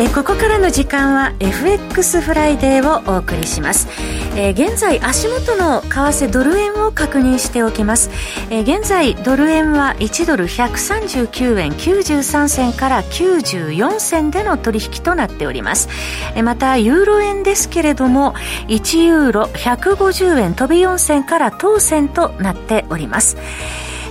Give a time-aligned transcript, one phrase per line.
[0.00, 3.88] え、ここからの時間は FX フライデーをお送りします、
[4.36, 8.08] え、現在足元の為替ドル円を確認しておきます、
[8.48, 15.88] え、現在ドル円は1ドル139円93銭から94銭での取引となっております、
[16.36, 18.34] え、またユーロ円ですけれども
[18.68, 23.36] 1ユーロ150円飛び4銭から当銭となっております。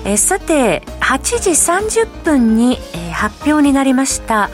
[0.04, 1.52] え、さて8時
[2.02, 4.50] 30分に、え、発表になりました。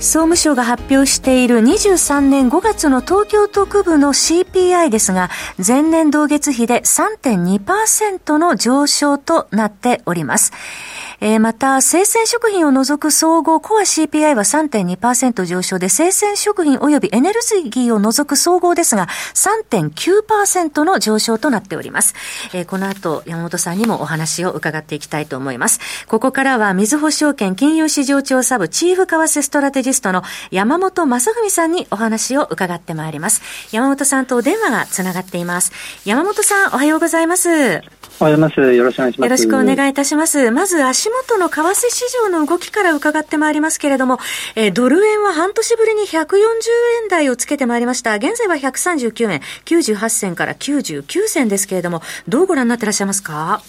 [0.00, 5.28] 総務省が発表している23年5月の東京都区部の CPI ですが、
[5.64, 10.52] 前年同月比で3.2%の上昇となっております。
[11.22, 17.40] えー、また、生鮮食品を除く総合コア CPI は3.2%上昇で、生鮮食品及びエネル
[17.70, 22.14] ギーを除く総合ですが、3.9%の上昇となっております。
[22.54, 26.06] えー、この後、山本さんにもお話を伺っていきたいと思います。
[26.06, 33.42] ここからは、みずほ証券金融市場調査部チーフ為替ストラテジストの山本正文さんにお話を伺ってまいります。
[33.72, 35.72] 山本さんとお電話がつながっています。
[36.04, 37.48] 山本さん、おはようございます。
[37.48, 38.74] おはようございます。
[38.74, 39.24] よろしくお願いします。
[39.24, 40.50] よろしくお願いいたします。
[40.50, 44.18] まず、足元の為替市場の動きから伺ってまいりますけれども、
[44.56, 46.36] えー、ドル円は半年ぶりに140
[47.02, 48.16] 円台をつけてまいりました。
[48.16, 53.62] 現在は139円98銭から99銭ですけれども、どうご覧になってらっしゃいますか？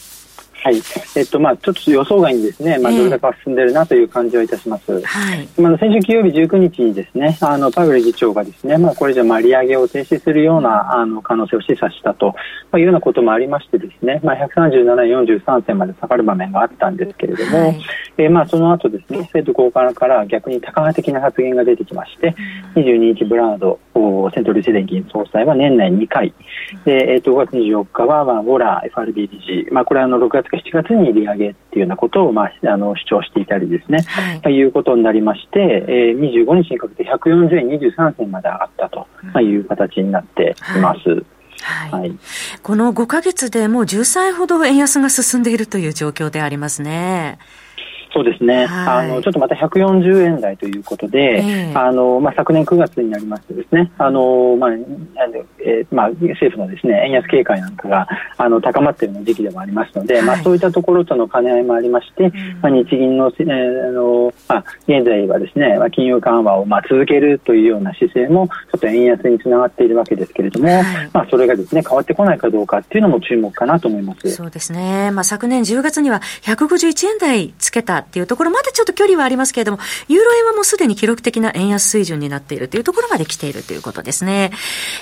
[0.63, 0.75] はい、
[1.15, 4.91] えっとまあ、ちょっと予想外にですね、まあ、ドル高進んでるなという感じはいたします。
[4.91, 12.33] えー、はい、まあ、先週金曜日19日にですね、あのパウエル議長がですね、まあ、これじゃまあ利上げを停止するようなあの可能性を示唆したと、ま
[12.73, 17.81] あ、いうようなこともありましてですね、まあ、137円43銭まで下がる場面があったんですけれども、はい、
[18.19, 22.35] えー、まあその後ですね、生徒交換から逆に高派的な発言が出てきまして、
[22.75, 23.79] 22日ブラード
[24.33, 26.33] セントルシデン銀総裁は年内2回、
[26.85, 41.09] でえー、と5月24日は、まあ、ウォラー FRB 理事、まあ、これはあの6月か7月に利上げっていうようなことを、まあ、あの主張していたりですね、はい、ということになりまして、えー、25日にかけて140円23銭まで上がったと、まあ、いう形になっています。
[41.63, 42.01] はい。
[42.01, 42.17] はい、
[42.63, 47.37] この5か月でもう10歳ほど円安が進んでいるという状況でありますね。
[48.13, 54.71] そうですね、はい、あのちょっとまた140円台ということで、えー、あのまあ、昨年9月になりましてですね、あのまあ
[55.63, 58.07] えー、まあ、政府のですね円安警戒なんかが
[58.37, 74.29] あの高まっているような時期でもありますので、はい、まあ、そういったところとの兼ね合いもありまして、うん、まあ、日銀の,、えーあのまあ、現在はですね、まあ、金融緩和をまあ続けるというような姿勢もちょっと円安につながっているわけですけれども、はい、まあ、それがですね変わってこないかどうかっていうのも注目かなと思います。
[74.31, 84.51] そうですね、まあ、昨年10月には151円台つけたっていうところ、まだちょっと距離はありますけれども、ユーロ円はもうすでに記録的な円安水準になっているというところまで来ているということですね。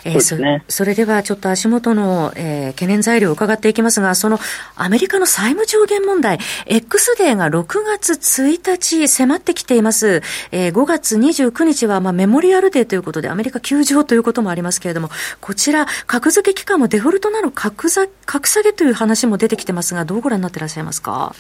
[0.06, 4.40] えー、そねそれではちょっと足元の、えー、懸念材料を伺っていきますが、その
[4.76, 10.22] アメリカの債務上限問題、X デーが6月1日迫ってきています。
[10.52, 15.10] えー、5月29日は、まあ、メモリアルデーということで、アメリカ休場ということもありますけれども、
[15.42, 18.08] こちら、格付け期間もデフォルトなの格下
[18.64, 21.36] げという話も出てきてますが、どうご覧になっていらっしゃいますか？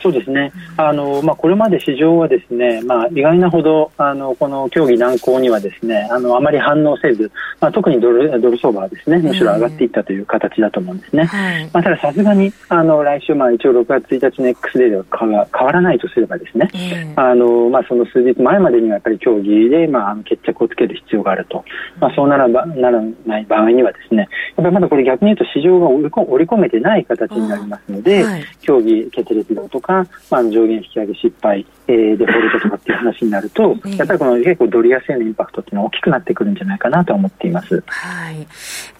[0.00, 7.30] そうですね、あのまあ、これまで市場はですね、まあ、意外なほどあのこの協議難航にはですねあのあまり反応せず、
[7.60, 21.64] まあ、特にドルドル相場はですねむしろ上がっていったという形だと思うんですね、はい、まあ、たださすがにあの来週、まあ、一応6月1日の X デーでは変わ変わらないとすればですね、あのまあ、その数日前までにはやっぱり協議で、まあ、決着をつける必要があると、
[22.00, 29.95] まあ、そうならばならない場合にはですねやっぱりまだこれ逆に言うと市場が織り込めてない形になりますので、はい、協議決裂だとか、
[30.30, 37.82] まあ、上限引き上げ失敗、えー、デフォルトとかっていう話になると、 やっぱりこの結構ドル安へのインパクトっていうのは大きくなってくるんじゃないかなと思っています。
[37.86, 38.46] はい。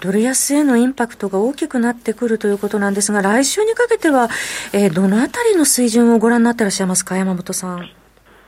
[0.00, 4.28] ドル安へのインパクトが大きくなってくるということなんですが、来週にかけては、
[4.72, 7.88] えー、どのあたりの水準をご覧になっていらっしゃいますか、山本さん。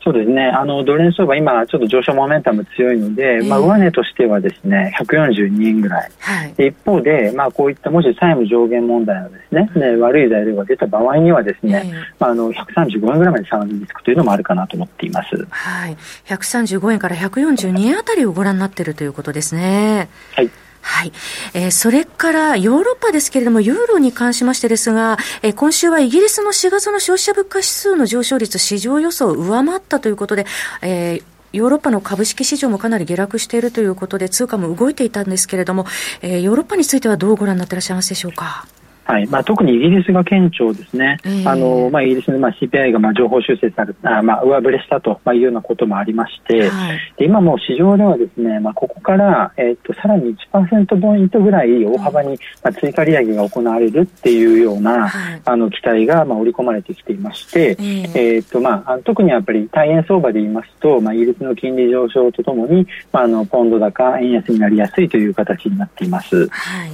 [0.08, 20.08] そうですね、あのドル円相場、今、ちょっと上昇モメンタム強いので、えー、まあ、上値としてはですね142円ぐらい、はい、一方で、まあ、こういったもし債務上限問題のですね、ね悪い材料が出た場合には、ですね、えー、まあ、あの135円ぐらいまで下がるリスクというのもあるかなと思っています、はい、135円から142円あたりをご覧になっているということですね。
[20.32, 20.50] はい
[20.90, 21.12] はい。
[21.52, 30.46] えー、それからヨーロッパですけれども、ユーロに関しましてですが、えー、今週はイギリスの4月の消費者物価指数の上昇率、市場予想を上回ったということで、
[30.82, 35.86] えーヨーロッパの株式市場もかなり下落しているということで、通貨も動いていたんですけれども、
[36.20, 38.66] えー、ヨーロッパについてはどうご覧になっていらっしゃいますでしょうか？
[39.08, 39.26] はい。
[39.26, 66.46] まあ、特にイギリスが顕著ですね、えー、あのまあ、イギリスのまあ CPI がまあ情報修正されあ、まあ、上振れしたというようなこともありまして、はい、で今もう市場ではですね、まあ、ここから、えー、っとさらに1%ポイントぐらい大幅に、まあ、追加利上げが行われるっていうような、はい、あの期待がまあ織り込まれてきていまして、えー、えー、っとまあ、特にやっぱり大円相場で言いますと、まあ、イギリスの金利上昇とともに、まあ、あのポンド高、円安になりやすいという形になっています。
[66.48, 66.90] はい、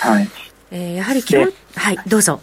[0.00, 2.40] はいえー、やはりはい、どうぞ。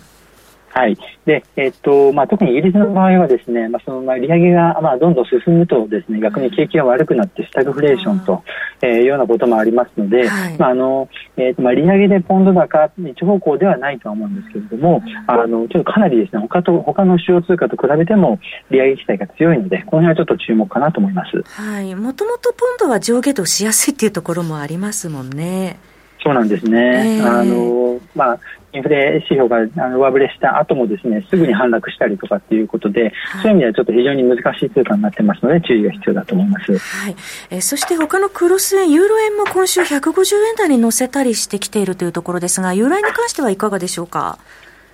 [0.76, 0.98] はい。
[1.26, 8.44] で、えっと、まあ、特にイギリスの場合はですね、まあ、その、まあ、利上げが、まあ、どんどん進むとですね、逆に景気が悪くなってスタグフレーションと、
[8.82, 11.08] えー、いうようなこともありますので、はい、まあ、あの、
[11.38, 18.38] えっと、まあ、利上げでポンド高、一方向ではないとは思うんですけれども、あの、ちょっとかなりですね、他と、他の主要通貨と比べても、
[18.70, 21.42] 利上げ期待が強いので、この辺はちょっと注目かなと思います。
[21.54, 21.96] はい。
[21.96, 25.78] もともとポンドは上下動しやすいっていうところもありますもんね。
[26.26, 27.20] そうなんですね。
[27.20, 28.40] えー、あの、まあ、
[28.74, 33.12] インフレ指標があの上振れした後もですね、すぐに反落したりとかっていうことで、はい、
[33.44, 36.76] そういう意味ではちょっと非常に難しい通貨になってますので、注意が必要だと思います。
[36.80, 37.16] はい。
[37.52, 44.40] えー、そして他のクロス円、ユーロ円も今週150円台に乗せたりしてきているというところですが、ユーロ円に関してはいかがでしょうか？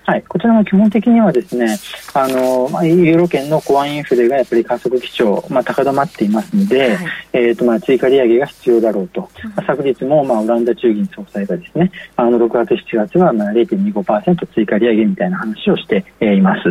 [0.04, 1.78] はい、こちらも基本的にはですね、
[2.14, 9.30] あの、まあ、ユーロ圏のコアインフレがやっぱり加速基調、まあ、高止まっていますので、はい、えっ、ー、と、まあ、追加利上げが必要だろうと。
[9.56, 16.70] まあ、昨日も、まあ、オランダ中銀総裁がですね、あの、6月、7月は、まあ、0.25%追加利上げみたいな話をして、えー、います。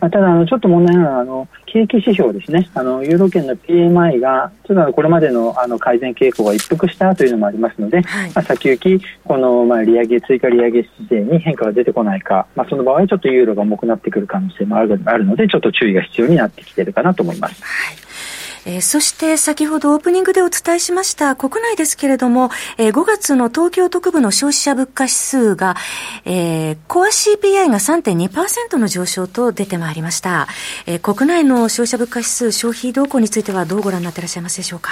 [0.00, 17.62] まあ、ただ、あの、ちょっと問題なのは、あの、景気指標ですね、あの、ユーロ圏の PMI が、ちょっとこれまでの、あの、改善傾向が一服したというのもありますので、はい、まあ、先行き、この、まあ、利上げ、追加利上げ姿勢に変化が出てこないか、まあ、その場合、ちょっとユーロが重くなってくる可能性もあるあるので、ちょっと注意が必要になってきているかなと思います。
[17.62, 18.11] はい
[18.64, 25.76] えー、そして先ほどオープニングでお伝えしました国内ですけれども、えー、5月の東京特部の消費者物価指数が、
[26.24, 30.46] えー、コア CPI が3.2%の上昇と出てまいりました、
[30.86, 34.90] えー、国内の消費者物価指数消費動向についてはどうご覧になっていらっしゃいますでしょうか？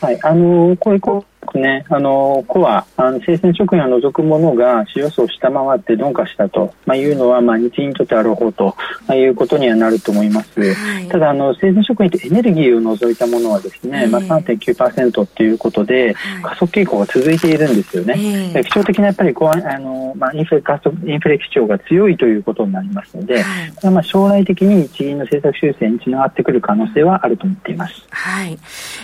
[0.00, 8.76] はい、あのこれこうね、あのコアあの生鮮食品を除くものが主要層を下回って鈍化したと、まあ、いうのは、まあ、日銀にとってある方と、
[9.06, 18.14] まあ、いうことにはなると思います、はい、ただあの生鮮食品ってエネルギーを除いたものはですね、まあ、3.9%ということで、加速傾向が続いているんですよね、
[18.54, 28.58] えー、基調的なやっぱりコアあの、まあ、インフレ加速インフレ基調が強いということになりますので、はい、まあ、将来的に日銀の政策修正につながってくる可能性はあると思っています、はい。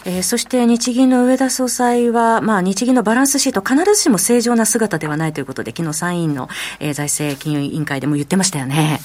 [0.05, 6.49] えー、そして日銀の上田総裁は、まあ、日銀のバランスシート、必ずしも正常な姿ではないということで、昨日参院の、
[6.79, 9.01] えー、財政金融委員会でも言ってましたよね。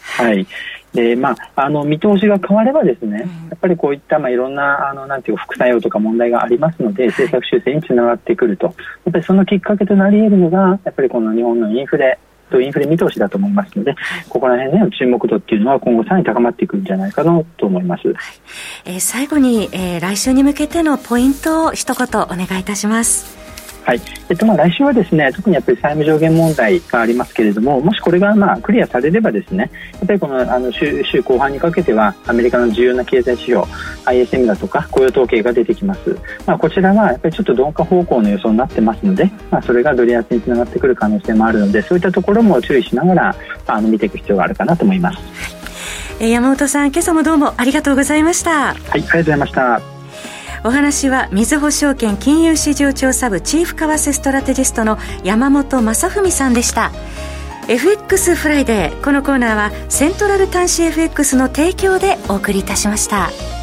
[0.00, 0.46] はい。
[0.96, 3.18] でまあ、あの見通しが変わればですね、
[3.50, 8.74] やっぱりこういった、まあ、いろんなあのなんていう副作用とか問題がありますので政策修正につながってくるとやっ
[9.12, 12.18] ぱりそのきっかけとなり得るのがやっぱりこの日本のインフレ
[12.50, 13.94] とインフレ見通しだと思いますので、
[14.28, 18.08] ここら辺での注目度っていうのは今後さらに高まっていくんじゃないかなと思います。
[18.08, 18.16] はい、
[18.84, 23.35] えー、最後に、えー、来週に向けてのポイントを一言お願いいたします。
[23.86, 33.62] はい、えっとまあ来週はですね特にやっぱり債務上限問題がありますけれどももしこれがまあクリアされればですねやっぱりこのあの週週後半にかけてはアメリカの重要な経済指標
[34.06, 43.36] ISM だとか雇用統計が出てきます、まあ、こちらはやっぱりちょっと鈍化方向の予想になってますので、まあ、それがドル安につながってくる可能性もあるのでそういったところも注意しながら
[43.68, 45.18] あの見ていく必要があるかなと思います。
[46.18, 48.74] え山本さん今朝もどうもありがとうございました。
[48.74, 49.95] はいありがとうございました
[50.64, 56.92] お話はみずほ証券金融市場調査部チーフ為替ストラテジストの山本正文さんでした
[57.68, 63.55] FX フライデーこのコーナーはセントラル短資 FX の提供でお送りいたしました。